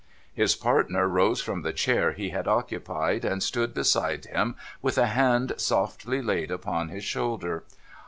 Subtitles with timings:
[0.33, 5.05] His partner rose from the chair he had occupied, and stood beside him with a
[5.05, 7.65] hand softly laid upon his shoulder.